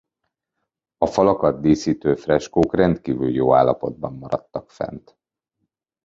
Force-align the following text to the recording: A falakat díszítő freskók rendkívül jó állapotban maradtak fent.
A 0.97 1.05
falakat 1.05 1.61
díszítő 1.61 2.15
freskók 2.15 2.75
rendkívül 2.75 3.33
jó 3.35 3.55
állapotban 3.55 4.13
maradtak 4.13 4.69
fent. 4.71 5.17